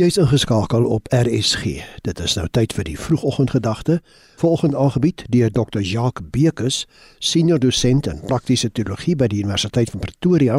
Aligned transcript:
Jy's 0.00 0.16
ingeskakel 0.16 0.84
op 0.84 1.06
RSG. 1.12 1.64
Dit 2.00 2.18
is 2.18 2.32
nou 2.38 2.46
tyd 2.48 2.72
vir 2.72 2.86
die 2.88 2.96
vroegoggendgedagte. 2.96 3.98
Volgende 4.40 4.78
aangebied 4.80 5.24
deur 5.28 5.50
Dr. 5.52 5.82
Jacques 5.84 6.30
Bekus, 6.32 6.86
senior 7.18 7.58
dosent 7.60 8.06
in 8.08 8.22
praktiese 8.24 8.70
teologie 8.72 9.12
by 9.20 9.26
die 9.28 9.42
Universiteit 9.44 9.90
van 9.92 10.00
Pretoria 10.00 10.54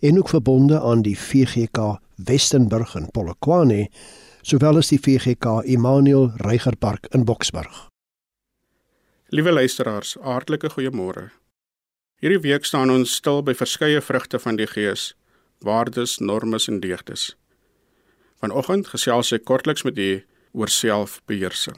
en 0.00 0.18
ook 0.18 0.32
verbonde 0.32 0.80
aan 0.80 1.02
die 1.04 1.18
VGK 1.20 1.98
Westenburg 2.16 2.94
in 2.96 3.10
Polokwane, 3.12 3.90
sowel 4.40 4.80
as 4.80 4.88
die 4.88 5.00
VGK 5.04 5.58
Immanuel 5.68 6.30
Reigerpark 6.40 7.10
in 7.12 7.26
Boksburg. 7.28 7.90
Liewe 9.28 9.52
luisteraars, 9.52 10.14
hartlike 10.24 10.70
goeiemôre. 10.72 11.26
Hierdie 12.24 12.40
week 12.40 12.64
staan 12.64 12.88
ons 12.88 13.20
stil 13.20 13.44
by 13.44 13.52
verskeie 13.52 14.00
vrugte 14.00 14.40
van 14.40 14.56
die 14.56 14.66
Gees: 14.66 15.12
waardes, 15.60 16.16
normes 16.24 16.70
en 16.72 16.80
deugdes. 16.80 17.34
Vanoggend 18.38 18.86
gesels 18.86 19.32
ek 19.34 19.48
kortliks 19.50 19.82
met 19.82 19.96
u 19.98 20.10
oor 20.54 20.70
selfbeheersing. 20.70 21.74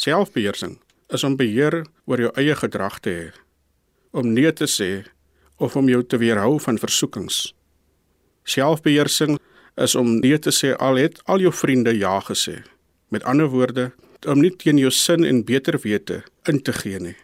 Selfbeheersing 0.00 0.78
is 1.12 1.24
om 1.28 1.36
beheer 1.36 1.82
oor 2.08 2.22
jou 2.24 2.30
eie 2.40 2.54
gedrag 2.56 2.96
te 3.04 3.12
hê, 3.12 3.26
om 4.16 4.30
nee 4.32 4.52
te 4.52 4.64
sê 4.64 5.04
of 5.60 5.76
om 5.76 5.90
jou 5.92 6.00
te 6.08 6.16
weerhou 6.22 6.56
van 6.66 6.80
versoekings. 6.80 7.52
Selfbeheersing 8.48 9.36
is 9.76 9.94
om 9.94 10.16
nee 10.22 10.38
te 10.40 10.54
sê 10.56 10.72
al 10.80 10.96
het 11.02 11.20
al 11.28 11.44
jou 11.44 11.52
vriende 11.52 11.92
ja 11.92 12.16
gesê. 12.24 12.62
Met 13.12 13.28
ander 13.28 13.52
woorde, 13.52 13.90
om 14.24 14.40
nie 14.40 14.54
teen 14.56 14.80
jou 14.80 14.90
sin 14.90 15.28
en 15.28 15.44
beter 15.44 15.76
wete 15.84 16.22
in 16.48 16.62
te 16.64 16.72
gee 16.72 16.96
nie. 16.98 17.16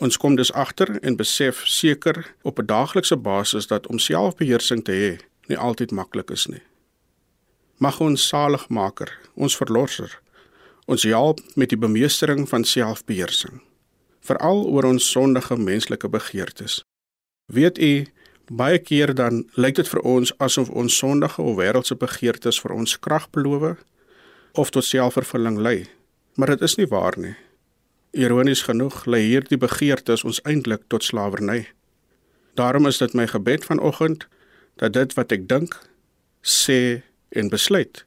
Ons 0.00 0.16
kom 0.16 0.32
dus 0.40 0.52
agter 0.56 0.96
en 1.04 1.20
besef 1.20 1.60
seker 1.68 2.24
op 2.42 2.58
'n 2.58 2.66
daaglikse 2.66 3.16
basis 3.16 3.68
dat 3.68 3.86
om 3.86 3.98
selfbeheersing 3.98 4.84
te 4.84 4.92
hê 4.92 5.12
nie 5.48 5.58
altyd 5.58 5.92
maklik 5.92 6.30
is 6.30 6.46
nie 6.48 6.64
mag 7.80 8.00
ons 8.04 8.28
saligmaker, 8.28 9.08
ons 9.40 9.56
verlosser, 9.56 10.12
ons 10.90 11.06
help 11.08 11.40
met 11.56 11.72
die 11.72 11.80
bemeestering 11.80 12.44
van 12.50 12.66
selfbeheersing, 12.68 13.62
veral 14.26 14.66
oor 14.68 14.88
ons 14.90 15.06
sondige 15.08 15.56
menslike 15.56 16.10
begeertes. 16.12 16.82
Weet 17.48 17.80
u, 17.80 18.04
baie 18.52 18.78
keer 18.78 19.14
dan 19.16 19.46
lyk 19.56 19.78
dit 19.80 19.88
vir 19.88 20.02
ons 20.04 20.32
asof 20.44 20.68
ons 20.76 20.96
sondige 21.02 21.40
of 21.40 21.56
wêreldse 21.56 21.96
begeertes 21.96 22.60
vir 22.60 22.76
ons 22.76 22.98
krag 23.00 23.30
beloof 23.32 23.80
of 24.60 24.72
tot 24.74 24.84
selfvervulling 24.84 25.56
lei, 25.62 25.86
maar 26.36 26.52
dit 26.52 26.68
is 26.68 26.76
nie 26.76 26.88
waar 26.90 27.16
nie. 27.16 27.36
Ironies 28.12 28.66
genoeg 28.66 29.06
lei 29.06 29.22
hierdie 29.28 29.58
begeertes 29.58 30.26
ons 30.26 30.42
eintlik 30.44 30.82
tot 30.92 31.06
slawerny. 31.06 31.68
Daarom 32.58 32.90
is 32.90 32.98
dit 32.98 33.14
my 33.14 33.28
gebed 33.30 33.64
vanoggend 33.64 34.26
dat 34.82 34.92
dit 34.98 35.14
wat 35.14 35.32
ek 35.32 35.46
dink, 35.48 35.78
sê 36.42 37.06
en 37.30 37.48
besluit 37.48 38.04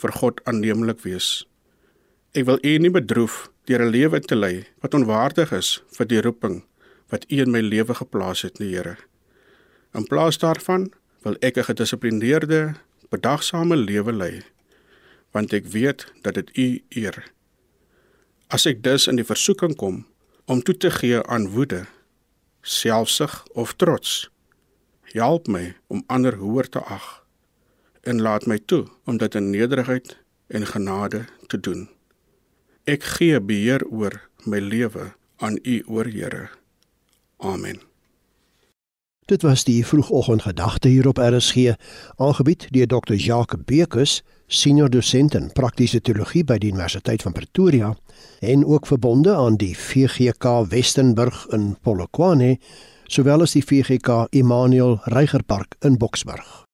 vir 0.00 0.12
God 0.16 0.40
aanneemlik 0.48 1.02
wees. 1.04 1.44
Ek 2.32 2.46
wil 2.48 2.60
U 2.64 2.72
nie 2.78 2.92
bedroef 2.94 3.50
deur 3.68 3.82
'n 3.84 3.92
lewe 3.92 4.20
te 4.20 4.36
lei 4.36 4.66
wat 4.82 4.94
onwaardig 4.94 5.52
is 5.52 5.82
vir 5.96 6.06
die 6.06 6.20
roeping 6.20 6.62
wat 7.10 7.26
U 7.28 7.40
in 7.42 7.50
my 7.50 7.60
lewe 7.60 7.94
geplaas 7.94 8.42
het, 8.42 8.56
die 8.58 8.74
Here. 8.74 8.96
In 9.94 10.06
plaas 10.06 10.38
daarvan 10.38 10.92
wil 11.22 11.36
ek 11.40 11.58
'n 11.58 11.64
gedissiplineerde, 11.64 12.74
bedagsame 13.10 13.76
lewe 13.76 14.12
lei, 14.12 14.42
want 15.32 15.52
ek 15.52 15.66
weet 15.66 16.06
dat 16.22 16.34
dit 16.34 16.50
U 16.56 16.82
eer. 16.88 17.32
As 18.48 18.66
ek 18.66 18.82
dus 18.82 19.06
in 19.06 19.16
die 19.16 19.24
versoeking 19.24 19.76
kom 19.76 20.06
om 20.46 20.62
toe 20.62 20.76
te 20.76 20.90
gee 20.90 21.22
aan 21.26 21.48
woede, 21.48 21.86
selfsug 22.62 23.46
of 23.54 23.74
trots, 23.74 24.30
help 25.02 25.48
my 25.48 25.74
om 25.88 26.04
ander 26.06 26.34
hoër 26.34 26.68
te 26.68 26.78
ag 26.78 27.19
en 28.00 28.20
laat 28.20 28.46
my 28.46 28.58
toe 28.58 28.86
om 29.04 29.16
dit 29.16 29.34
in 29.34 29.50
nederigheid 29.50 30.16
en 30.46 30.66
genade 30.66 31.24
te 31.46 31.60
doen. 31.60 31.88
Ek 32.84 33.04
gee 33.04 33.40
beheer 33.40 33.84
oor 33.86 34.20
my 34.44 34.58
lewe 34.58 35.12
aan 35.36 35.58
U, 35.62 35.82
o 35.86 36.02
Here. 36.04 36.48
Amen. 37.36 37.80
Dit 39.30 39.42
was 39.42 39.64
die 39.64 39.86
vroegoggendgedagte 39.86 40.88
hier 40.88 41.06
op 41.08 41.18
RSG, 41.18 41.76
aangebied 42.16 42.66
deur 42.74 42.86
Dr. 42.86 43.14
Jacques 43.14 43.64
Bekus, 43.64 44.22
senior 44.46 44.90
dosent 44.90 45.34
in 45.34 45.52
praktiese 45.52 46.00
teologie 46.00 46.42
by 46.44 46.56
die 46.58 46.72
Universiteit 46.72 47.22
van 47.22 47.36
Pretoria 47.36 47.92
en 48.40 48.64
ook 48.66 48.86
verbonde 48.90 49.36
aan 49.36 49.60
die 49.60 49.76
VGK 49.78 50.66
Westenburg 50.72 51.46
in 51.54 51.76
Polokwane, 51.82 52.56
sowel 53.06 53.46
as 53.46 53.54
die 53.54 53.62
VGK 53.62 54.26
Immanuel 54.34 54.98
Reigerpark 55.04 55.78
in 55.86 55.98
Boksburg. 55.98 56.69